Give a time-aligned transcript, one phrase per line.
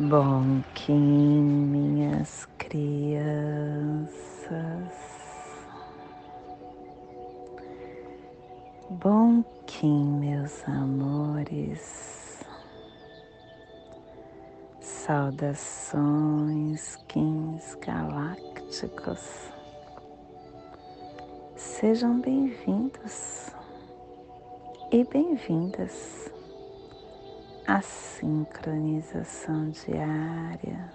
[0.00, 3.20] Bom Kim, minhas crianças.
[8.88, 12.42] Bom Kim, meus amores.
[14.80, 19.52] Saudações, Kins galácticos.
[21.56, 23.50] Sejam bem-vindos
[24.90, 26.32] e bem-vindas
[27.70, 30.92] à sincronização diária.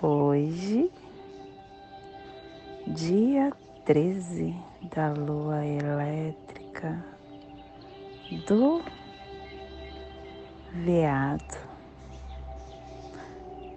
[0.00, 0.88] Hoje,
[2.86, 3.52] dia
[3.84, 4.54] 13
[4.94, 7.04] da lua elétrica
[8.46, 8.80] do
[10.74, 11.58] veado,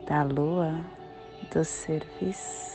[0.05, 0.85] da lua
[1.51, 2.71] do serviço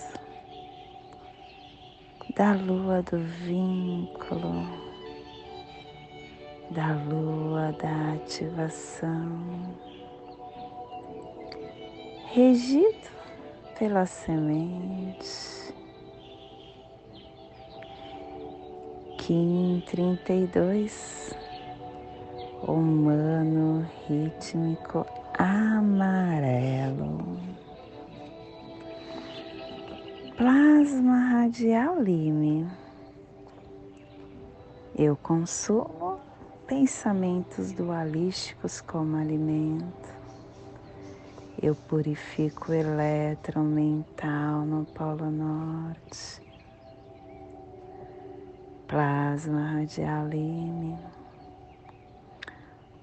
[2.34, 4.85] da lua do vínculo,
[6.70, 9.42] da lua da ativação,
[12.32, 13.10] regido
[13.78, 15.74] pela semente.
[19.18, 21.34] Kim 32,
[22.62, 25.04] humano rítmico
[25.36, 27.36] amarelo.
[30.36, 32.68] Plasma radial Lime.
[34.94, 36.05] Eu consumo
[36.66, 40.16] pensamentos dualísticos como alimento.
[41.62, 46.42] Eu purifico o elétron mental no Polo Norte.
[48.88, 50.30] Plasma radial.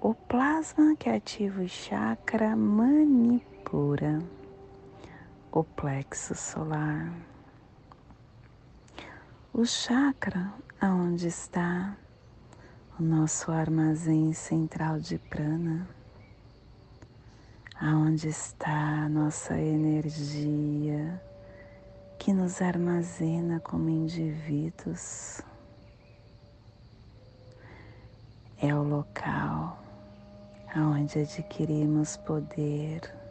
[0.00, 4.22] O plasma que ativa o chakra manipura
[5.50, 7.12] o plexo solar.
[9.52, 11.96] O chakra aonde está
[12.98, 15.88] o nosso armazém central de prana,
[17.80, 21.20] aonde está a nossa energia
[22.18, 25.40] que nos armazena como indivíduos.
[28.60, 29.78] É o local
[30.74, 33.24] aonde adquirimos poder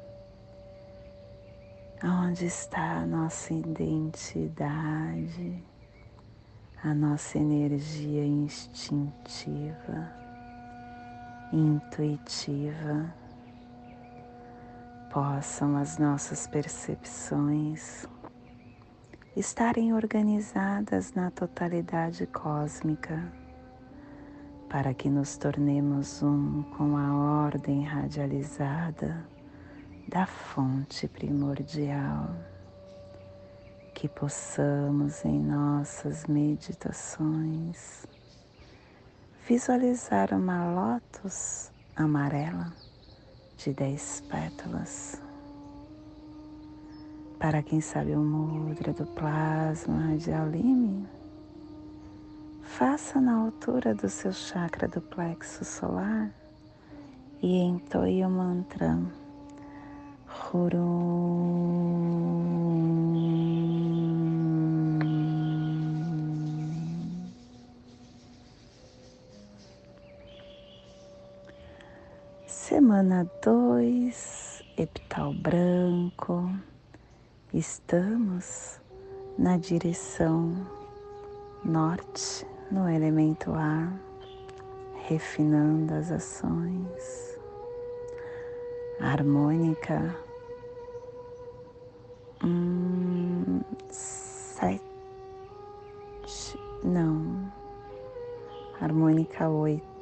[2.03, 5.63] aonde está a nossa identidade,
[6.84, 10.12] a nossa energia instintiva,
[11.54, 13.14] intuitiva,
[15.10, 18.06] possam as nossas percepções
[19.34, 23.32] estarem organizadas na totalidade cósmica,
[24.70, 29.26] para que nos tornemos um com a ordem radializada
[30.10, 32.36] da fonte primordial,
[34.03, 38.06] que possamos em nossas meditações
[39.47, 42.74] visualizar uma lótus amarela
[43.56, 45.22] de dez pétalas.
[47.40, 51.08] Para quem sabe o mudra do plasma de Alime,
[52.62, 56.30] faça na altura do seu chakra do plexo solar
[57.42, 59.00] e entoie o mantra
[72.83, 76.51] Semana 2, epital branco.
[77.53, 78.77] Estamos
[79.38, 80.68] na direção
[81.63, 83.97] norte no elemento ar,
[85.07, 87.39] refinando as ações.
[89.00, 90.13] harmônica
[92.44, 94.83] Hum, sete.
[96.83, 97.50] Não.
[98.81, 99.93] Harmônica oito.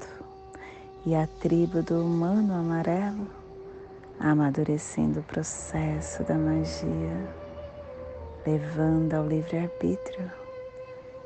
[1.03, 3.27] E a tribo do humano amarelo
[4.19, 7.27] amadurecendo o processo da magia,
[8.45, 10.31] levando ao livre-arbítrio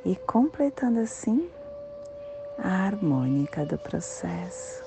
[0.05, 1.49] e completando assim
[2.57, 4.81] a harmônica do processo.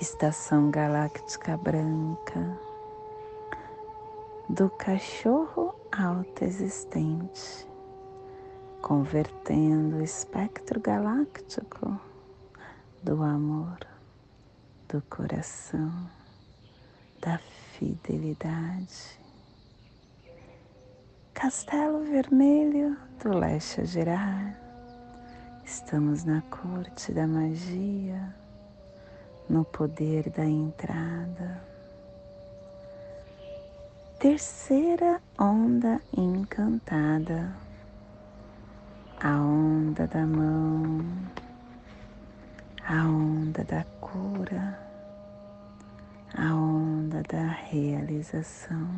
[0.00, 2.58] Estação galáctica branca
[4.48, 7.69] do cachorro autoexistente,
[8.82, 12.00] convertendo o espectro galáctico
[13.02, 13.78] do amor,
[14.88, 15.92] do coração,
[17.20, 17.38] da
[17.72, 19.18] fidelidade.
[21.34, 24.56] Castelo Vermelho do Leste a Girar.
[25.64, 28.34] Estamos na corte da magia,
[29.48, 31.70] no poder da entrada
[34.20, 37.54] Terceira onda encantada,
[39.22, 40.98] a onda da mão,
[42.82, 44.80] a onda da cura,
[46.34, 48.88] a onda da realização.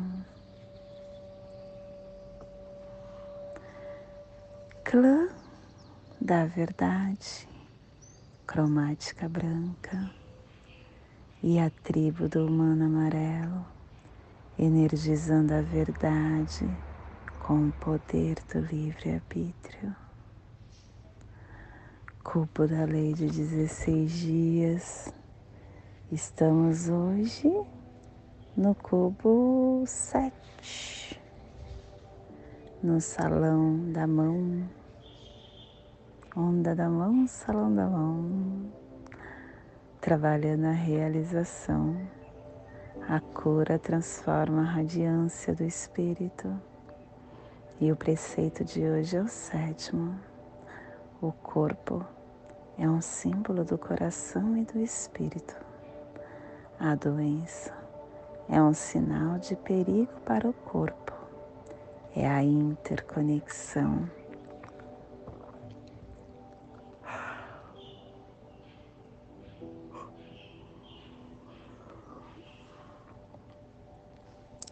[4.85, 5.27] Clã
[6.21, 7.49] da verdade,
[8.47, 10.09] cromática branca
[11.41, 13.65] e a tribo do humano amarelo,
[14.57, 16.65] energizando a verdade
[17.39, 20.02] com o poder do livre-arbítrio.
[22.23, 25.13] Cupo da lei de 16 dias.
[26.09, 27.51] Estamos hoje
[28.55, 31.21] no cubo 7,
[32.81, 34.63] no salão da mão,
[36.33, 38.71] onda da mão, salão da mão,
[39.99, 41.93] trabalhando a realização.
[43.09, 46.57] A cura transforma a radiância do espírito.
[47.81, 50.32] E o preceito de hoje é o sétimo.
[51.23, 52.05] O corpo
[52.77, 55.55] é um símbolo do coração e do espírito.
[56.77, 57.73] A doença
[58.49, 61.13] é um sinal de perigo para o corpo.
[62.13, 64.05] É a interconexão.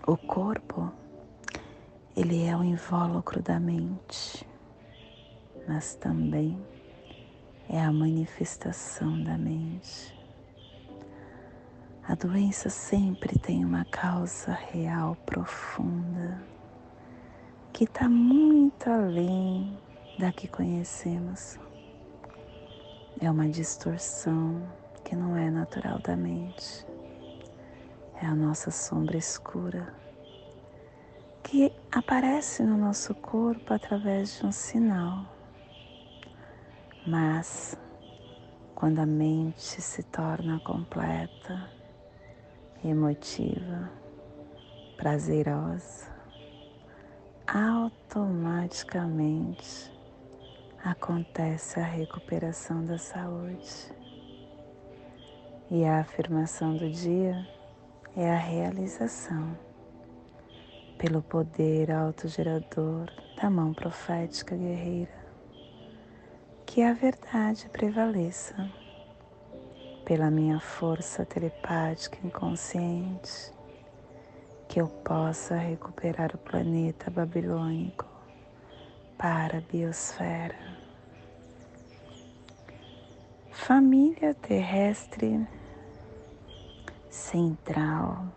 [0.05, 0.91] O corpo,
[2.13, 4.50] ele é o invólucro da mente
[5.67, 6.59] mas também
[7.69, 10.13] é a manifestação da mente.
[12.07, 16.41] A doença sempre tem uma causa real profunda
[17.71, 19.77] que está muito além
[20.19, 21.57] da que conhecemos.
[23.19, 24.61] É uma distorção
[25.03, 26.85] que não é natural da mente.
[28.21, 29.93] É a nossa sombra escura
[31.43, 35.25] que aparece no nosso corpo através de um sinal
[37.05, 37.77] mas
[38.75, 41.69] quando a mente se torna completa,
[42.83, 43.89] emotiva,
[44.97, 46.11] prazerosa,
[47.47, 49.91] automaticamente
[50.83, 53.91] acontece a recuperação da saúde.
[55.69, 57.47] E a afirmação do dia
[58.15, 59.57] é a realização,
[60.97, 63.09] pelo poder autogerador
[63.41, 65.20] da mão profética guerreira
[66.71, 68.71] que a verdade prevaleça
[70.05, 73.51] pela minha força telepática inconsciente,
[74.69, 78.05] que eu possa recuperar o planeta babilônico
[79.17, 80.55] para a biosfera.
[83.51, 85.45] Família terrestre
[87.09, 88.27] central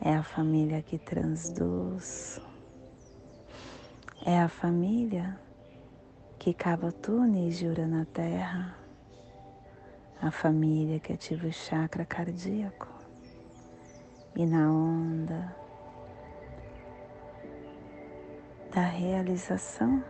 [0.00, 2.40] é a família que transduz,
[4.26, 5.38] é a família
[6.40, 8.74] que cava túneis de ura na terra,
[10.22, 12.88] a família que ativa o chakra cardíaco
[14.34, 15.54] e na onda
[18.74, 20.02] da realização,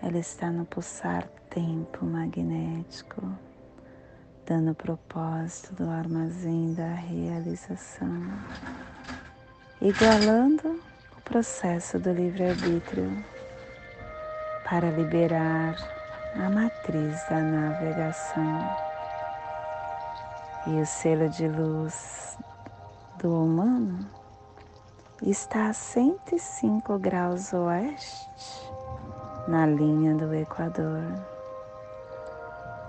[0.00, 3.20] ela está no pulsar tempo magnético,
[4.46, 8.22] dando propósito do armazém da realização,
[9.82, 10.80] igualando
[11.16, 13.10] o processo do livre-arbítrio
[14.68, 15.76] para liberar
[16.36, 18.76] a matriz da navegação
[20.66, 22.36] e o selo de luz
[23.18, 24.06] do humano
[25.22, 28.70] está a 105 graus oeste
[29.48, 31.02] na linha do Equador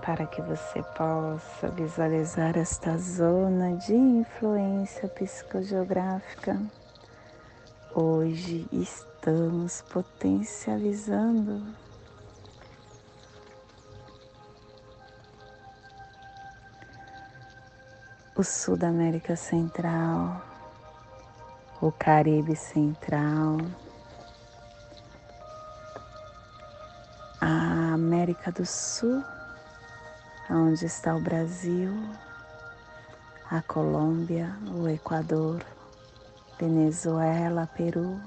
[0.04, 6.60] para que você possa visualizar esta zona de influência psicogeográfica.
[7.94, 11.62] Hoje está estamos potencializando.
[18.34, 20.40] O Sul da América Central,
[21.82, 23.58] o Caribe Central,
[27.42, 29.22] a América do Sul,
[30.48, 31.92] onde está o Brasil,
[33.50, 35.62] a Colômbia, o Equador,
[36.58, 38.18] Venezuela, Peru,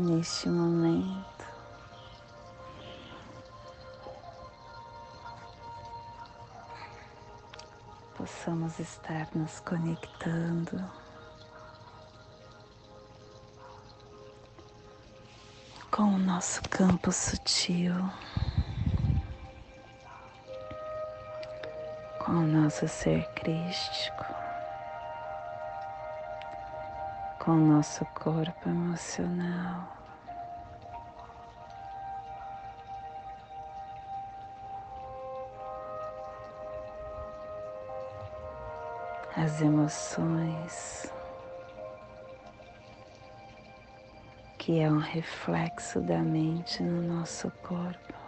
[0.00, 1.44] neste momento.
[8.16, 10.82] Possamos estar nos conectando.
[15.90, 17.94] Com o nosso campo sutil,
[22.24, 24.19] com o nosso ser crístico.
[27.50, 29.88] com o nosso corpo emocional.
[39.36, 41.12] As emoções,
[44.56, 48.19] que é um reflexo da mente no nosso corpo.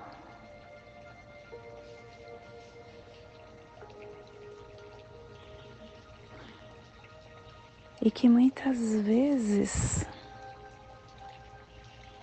[8.04, 10.04] E que muitas vezes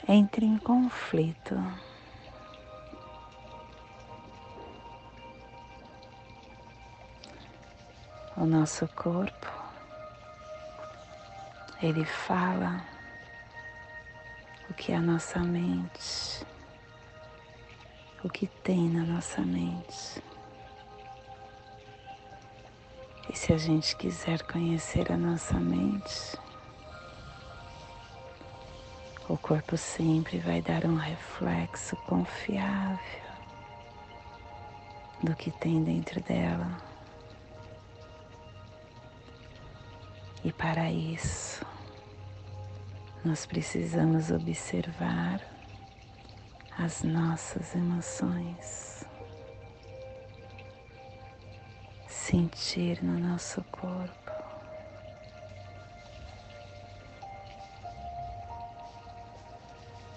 [0.05, 1.55] entra em conflito.
[8.35, 9.47] O nosso corpo,
[11.81, 12.83] ele fala
[14.69, 16.45] o que a nossa mente,
[18.21, 20.21] o que tem na nossa mente.
[23.29, 26.35] E se a gente quiser conhecer a nossa mente,
[29.27, 33.29] o corpo sempre vai dar um reflexo confiável
[35.21, 36.77] do que tem dentro dela.
[40.43, 41.63] E para isso,
[43.23, 45.41] nós precisamos observar
[46.77, 49.03] as nossas emoções,
[52.29, 54.31] sentir no nosso corpo.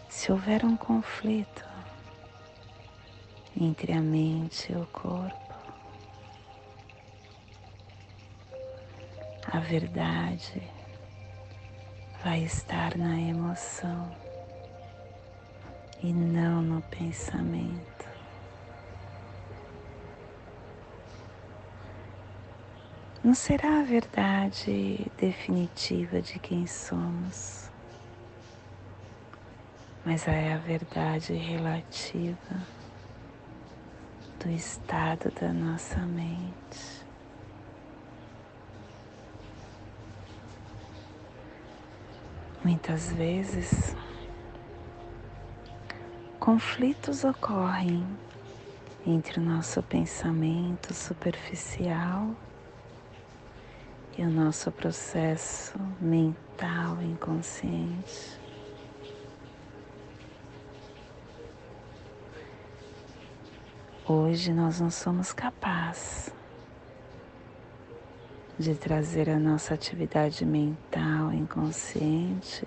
[0.08, 1.64] Se houver um conflito
[3.58, 5.42] entre a mente e o corpo,
[9.54, 10.62] A verdade
[12.24, 14.10] vai estar na emoção
[16.02, 18.11] e não no pensamento.
[23.24, 27.70] Não será a verdade definitiva de quem somos,
[30.04, 32.66] mas é a verdade relativa
[34.40, 37.06] do estado da nossa mente.
[42.64, 43.94] Muitas vezes,
[46.40, 48.04] conflitos ocorrem
[49.06, 52.36] entre o nosso pensamento superficial
[54.16, 58.40] e o nosso processo mental inconsciente.
[64.06, 66.32] Hoje nós não somos capazes
[68.58, 72.66] de trazer a nossa atividade mental inconsciente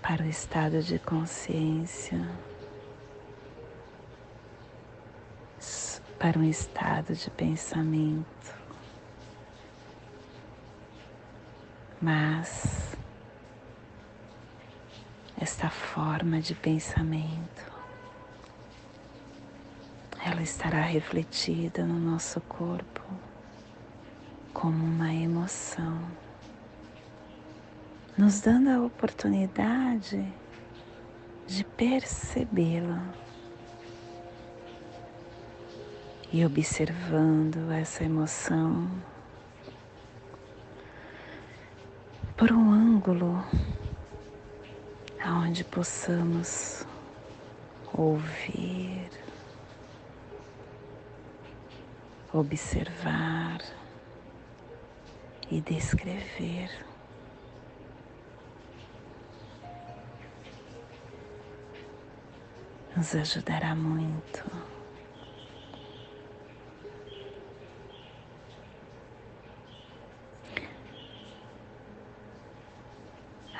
[0.00, 2.28] para o estado de consciência,
[6.18, 8.57] para um estado de pensamento.
[12.00, 12.96] Mas
[15.40, 17.72] esta forma de pensamento
[20.24, 23.02] ela estará refletida no nosso corpo
[24.52, 25.98] como uma emoção,
[28.16, 30.32] nos dando a oportunidade
[31.46, 33.14] de percebê-la
[36.32, 38.90] e observando essa emoção
[42.38, 43.44] por um ângulo
[45.20, 46.86] aonde possamos
[47.92, 49.10] ouvir,
[52.32, 53.58] observar
[55.50, 56.70] e descrever.
[62.96, 64.77] Nos ajudará muito.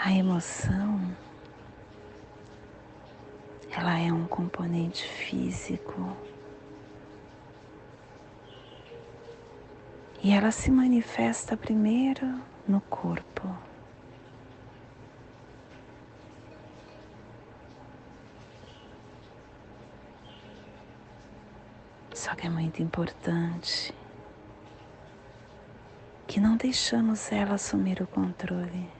[0.08, 0.98] A emoção,
[3.70, 6.16] ela é um componente físico
[10.22, 13.54] E ela se manifesta primeiro no corpo.
[22.14, 23.94] Só que é muito importante
[26.26, 28.97] que não deixamos ela assumir o controle,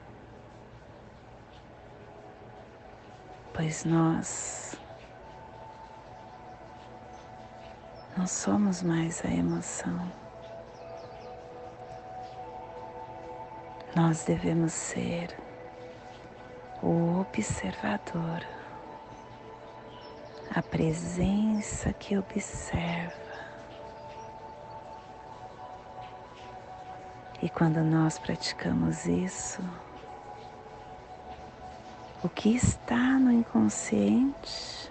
[3.59, 4.79] pois nós
[8.17, 10.13] não somos mais a emoção.
[13.97, 15.37] Nós devemos ser
[16.81, 18.47] o observador,
[20.55, 23.13] a presença que observa.
[27.43, 29.61] E quando nós praticamos isso,
[32.23, 34.91] o que está no inconsciente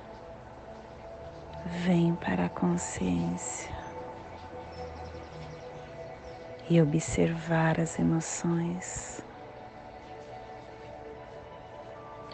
[1.83, 3.77] vem para a consciência.
[6.69, 9.21] e observar as emoções.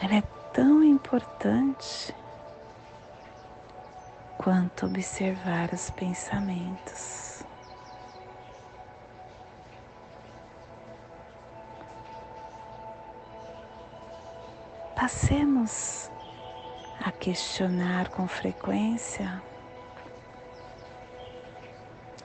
[0.02, 2.14] Ela é tão importante
[4.38, 7.33] quanto observar os pensamentos.
[14.96, 16.10] Passemos
[17.04, 19.42] a questionar com frequência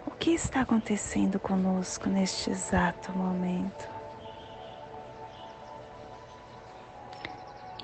[0.07, 3.89] o que está acontecendo conosco neste exato momento.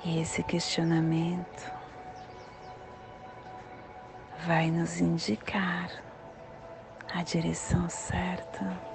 [0.03, 1.73] E esse questionamento
[4.45, 5.89] vai nos indicar
[7.11, 8.94] a direção certa.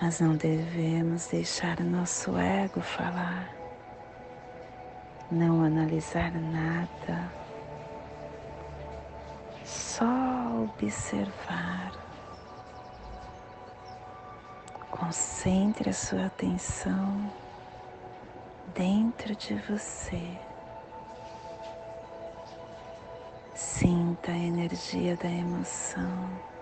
[0.00, 3.50] Mas não devemos deixar nosso ego falar,
[5.30, 7.32] não analisar nada,
[9.64, 10.04] só
[10.64, 11.92] observar.
[14.90, 17.32] Concentre a sua atenção
[18.74, 20.38] dentro de você.
[23.54, 26.55] Sinta a energia da emoção.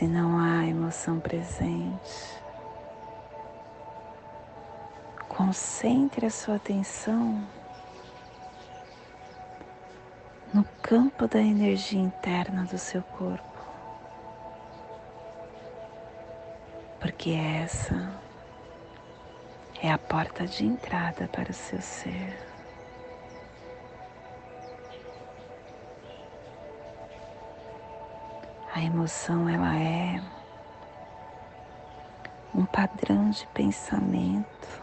[0.00, 2.42] Se não há emoção presente,
[5.28, 7.46] concentre a sua atenção
[10.54, 13.44] no campo da energia interna do seu corpo.
[16.98, 18.10] porque essa
[19.82, 22.49] é a porta de entrada para o seu ser.
[28.72, 30.22] A emoção ela é
[32.54, 34.80] um padrão de pensamento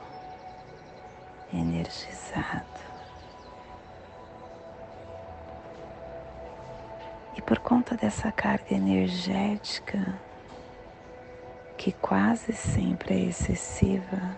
[1.53, 2.65] energizado.
[7.37, 10.19] E por conta dessa carga energética,
[11.77, 14.35] que quase sempre é excessiva,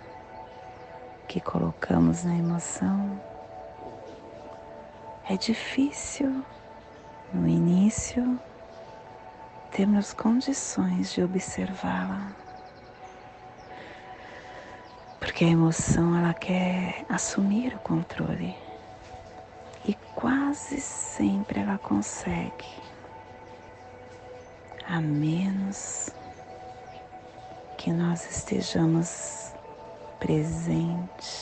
[1.27, 3.19] que colocamos na emoção,
[5.27, 6.45] é difícil
[7.33, 8.39] no início
[9.71, 12.35] termos condições de observá-la.
[15.19, 18.55] Porque a emoção ela quer assumir o controle.
[19.85, 22.67] E quase sempre ela consegue,
[24.87, 26.09] a menos
[27.77, 29.53] que nós estejamos
[30.19, 31.38] presentes,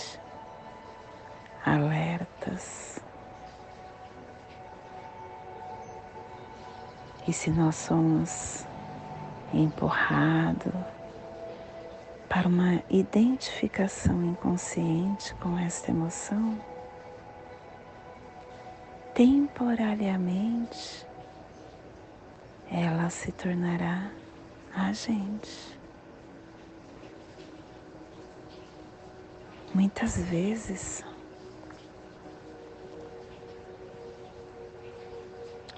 [7.27, 8.65] E se nós somos
[9.53, 10.73] empurrados
[12.29, 16.57] para uma identificação inconsciente com esta emoção,
[19.13, 21.05] temporariamente
[22.71, 24.09] ela se tornará
[24.73, 25.77] a gente.
[29.73, 31.03] Muitas vezes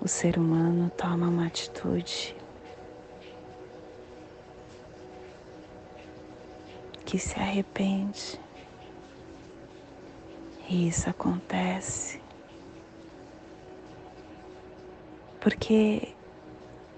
[0.01, 2.35] o ser humano toma uma atitude
[7.05, 8.39] que se arrepende.
[10.69, 12.21] E isso acontece
[15.39, 16.13] porque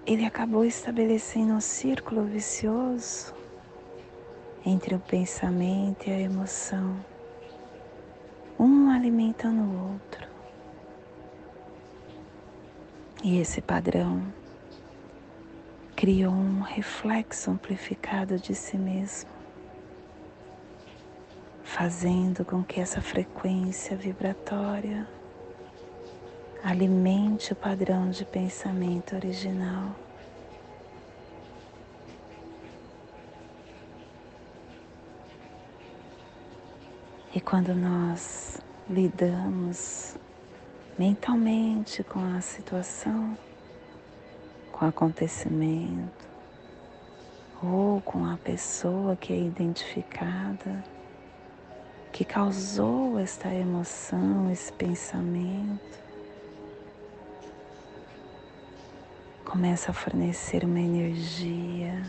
[0.06, 3.34] ele acabou estabelecendo um círculo vicioso
[4.66, 7.04] entre o pensamento e a emoção,
[8.60, 10.31] um alimentando o outro.
[13.24, 14.34] E esse padrão
[15.96, 19.30] criou um reflexo amplificado de si mesmo,
[21.64, 25.08] fazendo com que essa frequência vibratória
[26.64, 29.96] alimente o padrão de pensamento original.
[37.36, 40.18] E quando nós lidamos
[41.02, 43.36] mentalmente com a situação,
[44.72, 46.28] com o acontecimento,
[47.60, 50.84] ou com a pessoa que é identificada,
[52.12, 56.00] que causou esta emoção, esse pensamento,
[59.44, 62.00] começa a fornecer uma energia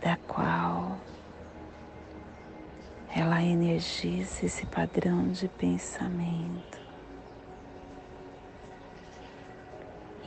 [0.00, 0.96] da qual
[3.42, 6.80] ela energiza esse padrão de pensamento.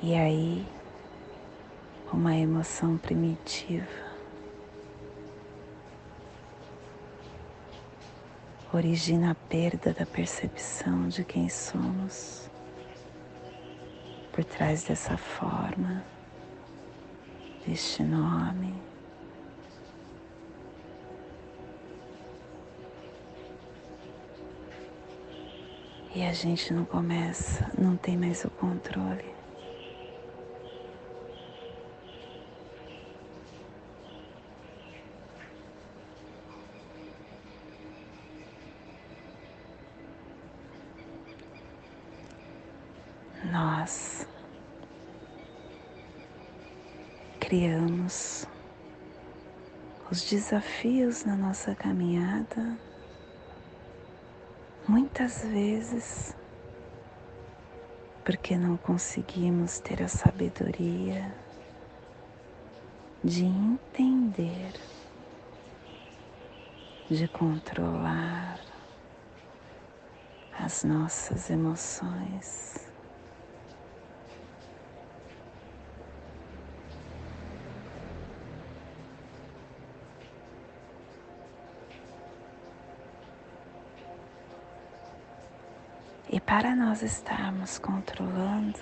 [0.03, 0.67] E aí,
[2.11, 4.05] uma emoção primitiva
[8.73, 12.49] origina a perda da percepção de quem somos
[14.33, 16.03] por trás dessa forma,
[17.65, 18.94] deste nome.
[26.15, 29.35] E a gente não começa, não tem mais o controle.
[43.51, 44.27] nós
[47.39, 48.45] criamos
[50.11, 52.77] os desafios na nossa caminhada,
[54.87, 56.35] muitas vezes
[58.23, 61.35] porque não conseguimos ter a sabedoria
[63.23, 64.73] de entender,
[67.09, 68.59] de controlar
[70.59, 72.85] as nossas emoções.
[86.27, 88.79] E para nós estarmos controlando.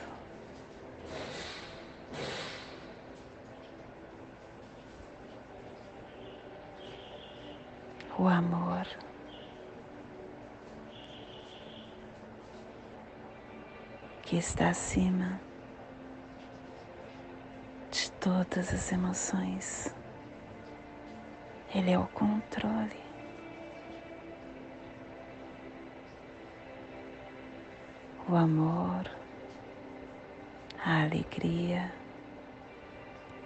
[8.18, 8.86] O amor,
[14.22, 15.40] que está acima
[17.92, 19.94] de todas as emoções,
[21.74, 23.03] Ele é o controle.
[28.34, 29.08] O amor,
[30.84, 31.94] a alegria,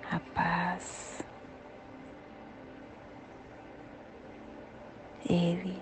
[0.10, 1.22] a paz.
[5.30, 5.78] Ele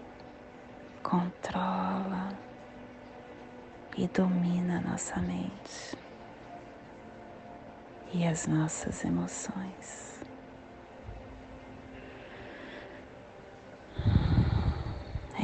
[1.03, 2.29] controla
[3.95, 5.95] e domina nossa mente
[8.11, 10.14] e as nossas emoções.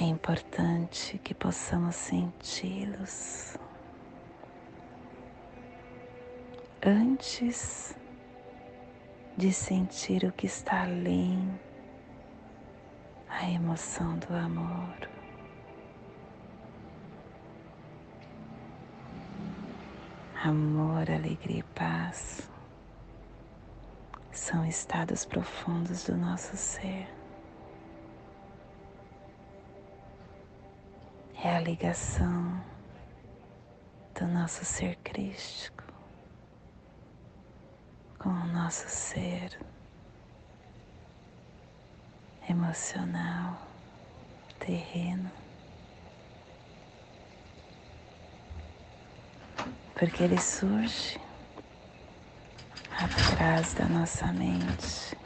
[0.02, 3.56] É importante que possamos senti-los
[6.84, 7.96] antes
[9.38, 11.54] de sentir o que está além
[13.30, 15.08] a emoção do amor.
[20.44, 22.50] Amor, alegria e paz
[24.32, 27.21] são estados profundos do nosso ser.
[31.44, 32.64] É a ligação
[34.14, 35.84] do nosso ser crístico
[38.20, 39.58] com o nosso ser
[42.48, 43.60] emocional,
[44.60, 45.32] terreno.
[49.96, 51.20] Porque ele surge
[52.92, 55.18] atrás da nossa mente.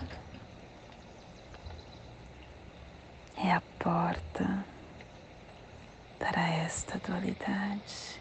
[3.36, 4.54] É a porta
[6.75, 8.19] esta dualidade.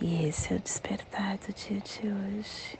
[0.00, 2.78] E esse é o despertar do dia de hoje.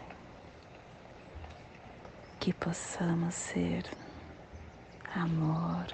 [2.40, 3.84] Que possamos ser
[5.14, 5.86] amor,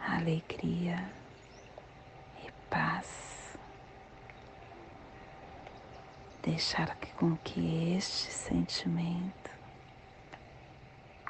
[0.00, 1.10] alegria
[2.44, 3.56] e paz.
[6.42, 9.53] Deixar que com que este sentimento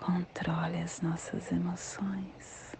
[0.04, 2.76] controle as nossas emoções.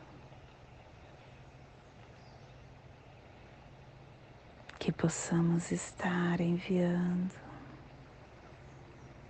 [4.78, 7.34] Que possamos estar enviando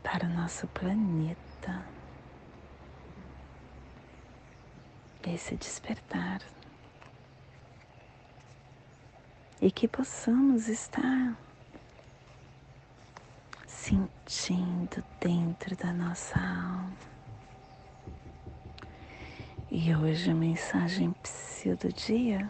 [0.03, 1.87] para o nosso planeta
[5.25, 6.43] esse despertar.
[9.63, 11.37] E que possamos estar
[13.69, 17.14] sentindo dentro da nossa alma
[19.77, 22.49] e hoje a mensagem psiu do dia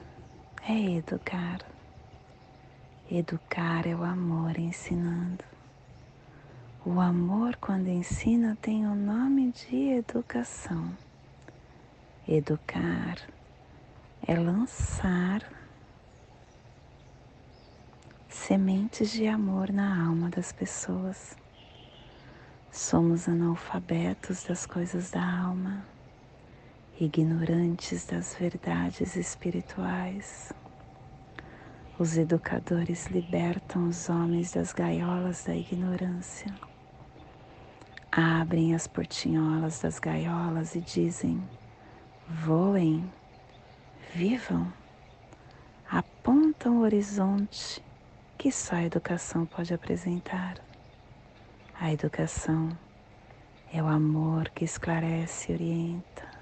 [0.63, 1.59] é educar.
[3.11, 5.43] Educar é o amor ensinando.
[6.85, 10.95] O amor, quando ensina, tem o nome de educação.
[12.29, 13.17] Educar
[14.27, 15.51] é lançar
[18.29, 21.35] sementes de amor na alma das pessoas.
[22.71, 25.94] Somos analfabetos das coisas da alma
[27.01, 30.53] ignorantes das verdades espirituais.
[31.99, 36.55] Os educadores libertam os homens das gaiolas da ignorância.
[38.13, 41.43] abrem as portinholas das gaiolas e dizem:
[42.29, 43.11] voem,
[44.15, 44.73] vivam,
[45.91, 47.83] apontam o horizonte
[48.39, 50.57] que só a educação pode apresentar.
[51.81, 52.71] A educação
[53.73, 56.34] é o amor que esclarece e orienta.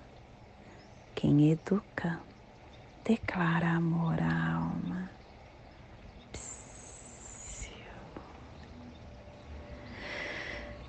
[1.15, 2.21] Quem educa
[3.05, 5.11] declara amor à alma.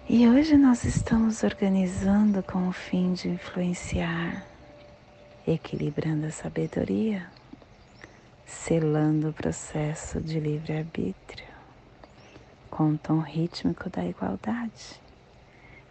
[0.09, 4.45] E hoje nós estamos organizando com o fim de influenciar,
[5.47, 7.25] equilibrando a sabedoria,
[8.45, 11.47] selando o processo de livre-arbítrio,
[12.69, 15.01] com o tom rítmico da igualdade,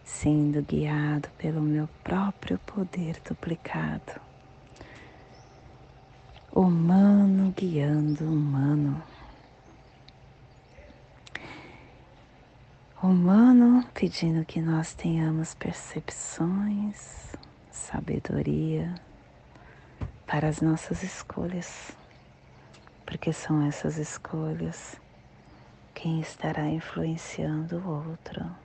[0.03, 4.19] sendo guiado pelo meu próprio poder duplicado.
[6.51, 9.01] Humano guiando humano
[13.03, 17.33] humano, pedindo que nós tenhamos percepções,
[17.69, 18.95] sabedoria
[20.25, 21.91] para as nossas escolhas,
[23.05, 24.95] porque são essas escolhas
[25.93, 28.62] quem estará influenciando o outro.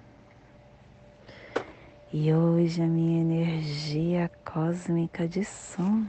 [2.11, 6.07] E hoje a minha energia cósmica de som,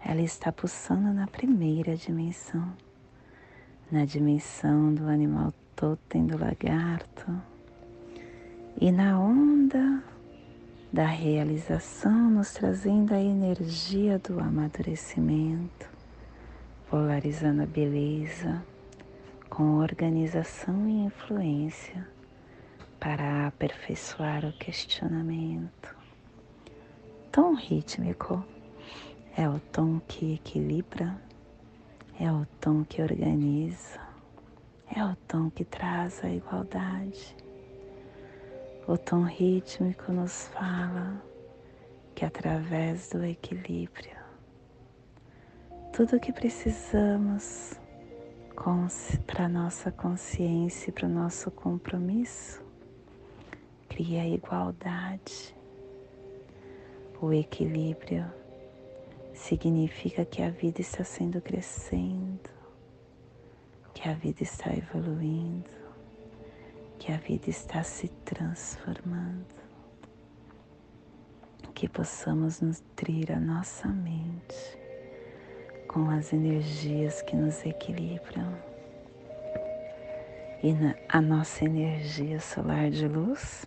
[0.00, 2.72] ela está pulsando na primeira dimensão,
[3.90, 7.26] na dimensão do animal totem do lagarto.
[8.80, 10.04] E na onda
[10.92, 15.90] da realização, nos trazendo a energia do amadurecimento,
[16.88, 18.64] polarizando a beleza
[19.50, 22.06] com organização e influência
[23.02, 25.92] para aperfeiçoar o questionamento.
[27.32, 28.44] Tom rítmico
[29.36, 31.20] é o tom que equilibra,
[32.20, 33.98] é o tom que organiza,
[34.94, 37.36] é o tom que traz a igualdade.
[38.86, 41.20] O tom rítmico nos fala
[42.14, 44.16] que através do equilíbrio,
[45.92, 47.74] tudo o que precisamos
[49.26, 52.61] para nossa consciência e para o nosso compromisso
[53.92, 55.54] cria a igualdade.
[57.20, 58.24] O equilíbrio
[59.34, 62.50] significa que a vida está sendo crescendo,
[63.92, 65.70] que a vida está evoluindo,
[66.98, 69.62] que a vida está se transformando,
[71.74, 74.78] que possamos nutrir a nossa mente
[75.86, 78.56] com as energias que nos equilibram.
[80.62, 83.66] E na, a nossa energia solar de luz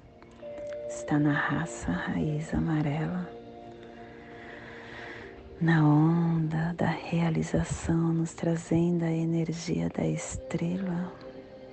[0.95, 3.29] está na raça raiz amarela
[5.59, 11.11] na onda da realização, nos trazendo a energia da estrela,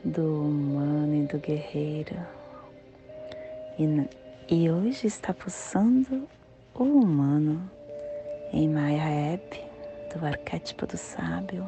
[0.04, 2.16] do humano e do guerreiro.
[3.78, 4.08] E,
[4.54, 6.28] e hoje está pulsando
[6.74, 7.70] o humano
[8.52, 9.64] em Maya Ebb,
[10.14, 11.66] do arquétipo do sábio.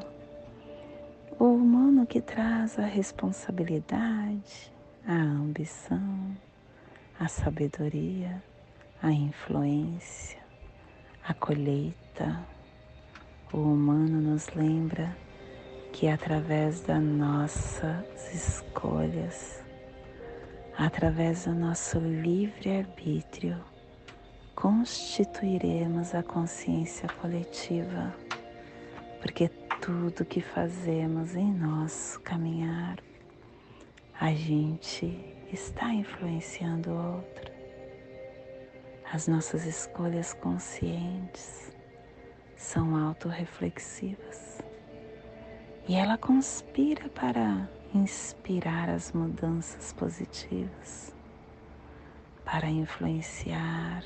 [1.39, 4.73] O humano que traz a responsabilidade,
[5.07, 6.37] a ambição,
[7.19, 8.43] a sabedoria,
[9.03, 10.39] a influência,
[11.27, 12.45] a colheita.
[13.53, 15.17] O humano nos lembra
[15.93, 19.63] que através das nossas escolhas,
[20.77, 23.63] através do nosso livre-arbítrio,
[24.57, 28.13] constituiremos a consciência coletiva,
[29.21, 29.49] porque
[29.81, 32.99] tudo que fazemos em nosso caminhar,
[34.21, 37.53] a gente está influenciando o outro.
[39.13, 41.73] As nossas escolhas conscientes
[42.57, 44.59] são autorreflexivas
[45.89, 51.15] e ela conspira para inspirar as mudanças positivas,
[52.45, 54.05] para influenciar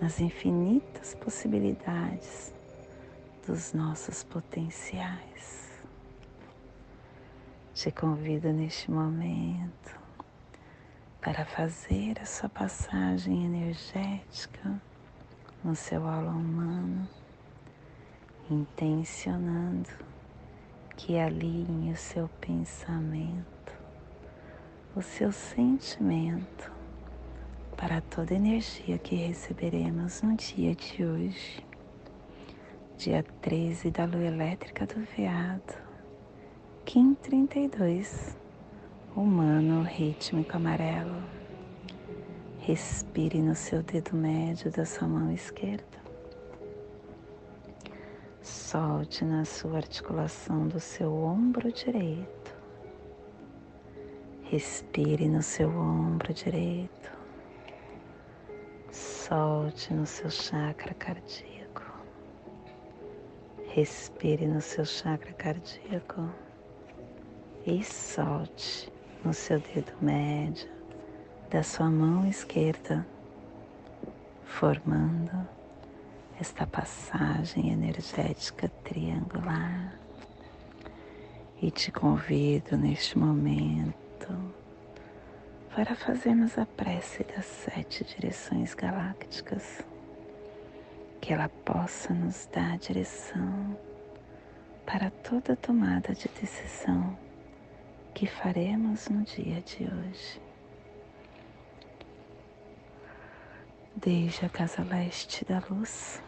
[0.00, 2.52] nas infinitas possibilidades
[3.46, 5.65] dos nossos potenciais.
[7.76, 10.00] Te convido neste momento
[11.20, 14.80] para fazer a sua passagem energética
[15.62, 17.06] no seu aula humano
[18.50, 19.90] intencionando
[20.96, 23.74] que alinhe o seu pensamento,
[24.96, 26.72] o seu sentimento
[27.76, 31.62] para toda energia que receberemos no dia de hoje,
[32.96, 35.85] dia 13 da lua elétrica do veado,
[36.86, 38.36] Kim 32,
[39.16, 41.20] humano rítmico amarelo.
[42.60, 45.98] Respire no seu dedo médio da sua mão esquerda
[48.40, 52.54] Solte na sua articulação do seu ombro direito.
[54.44, 57.10] Respire no seu ombro direito.
[58.92, 61.82] Solte no seu chakra cardíaco.
[63.66, 66.45] Respire no seu chakra cardíaco
[67.66, 68.92] e solte
[69.24, 70.68] no seu dedo médio
[71.50, 73.04] da sua mão esquerda,
[74.44, 75.48] formando
[76.40, 79.98] esta passagem energética triangular.
[81.60, 84.54] E te convido neste momento
[85.74, 89.84] para fazermos a prece das sete direções galácticas,
[91.20, 93.76] que ela possa nos dar direção
[94.84, 97.25] para toda tomada de decisão
[98.16, 100.40] que faremos no dia de hoje.
[103.94, 106.22] Desde a casa leste da luz,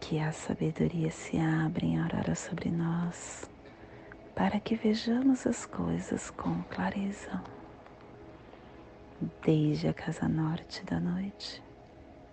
[0.00, 3.48] que a sabedoria se abre em aurora sobre nós,
[4.34, 7.40] para que vejamos as coisas com clareza.
[9.44, 11.62] Desde a casa norte da noite,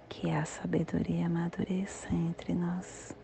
[0.10, 3.16] que a sabedoria amadureça entre nós,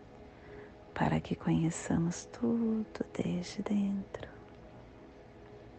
[0.93, 4.34] para que conheçamos tudo desde dentro.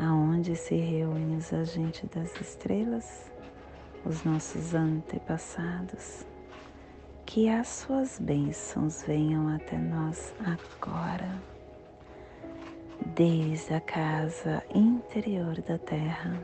[0.00, 3.30] aonde se reúnem os agentes das estrelas,
[4.04, 6.24] os nossos antepassados,
[7.26, 11.30] que as suas bênçãos venham até nós agora,
[13.14, 16.40] desde a casa interior da terra,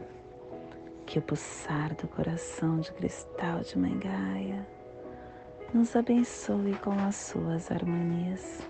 [1.06, 4.66] que o pulsar do coração de cristal de Mãe Gaia
[5.72, 8.60] nos abençoe com as suas harmonias,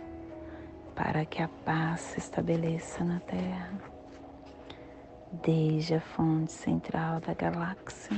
[0.94, 3.95] para que a paz se estabeleça na terra,
[5.42, 8.16] desde a fonte central da galáxia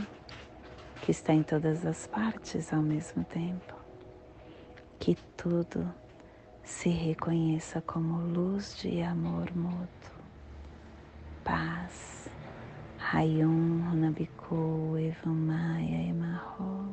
[1.03, 3.75] que está em todas as partes ao mesmo tempo.
[4.99, 5.89] Que tudo
[6.63, 10.13] se reconheça como luz de amor mútuo,
[11.43, 12.29] paz.
[12.99, 16.93] Rayon Runabiku Evamaya Emarro.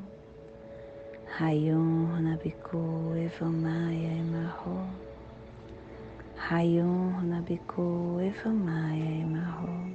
[1.37, 4.87] Rayon Runabiku Evamaya Emarro.
[6.37, 9.94] Rayon Runabiku Evamaya Emarro.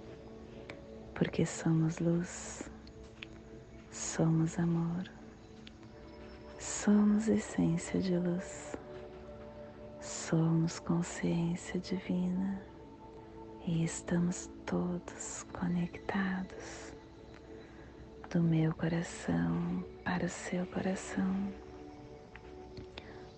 [1.21, 2.63] porque somos luz,
[3.91, 5.03] somos amor,
[6.57, 8.75] somos essência de luz,
[10.01, 12.59] somos consciência divina
[13.67, 16.91] e estamos todos conectados
[18.31, 21.53] do meu coração para o seu coração.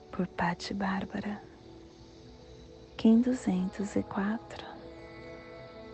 [0.10, 1.44] Por Patti Bárbara,
[2.96, 4.73] Kim 204